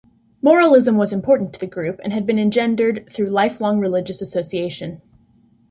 [0.41, 4.99] Moralism was important to the group, and had been engendered through lifelong religious association.